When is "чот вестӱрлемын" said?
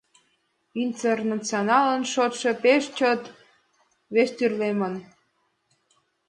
2.97-4.93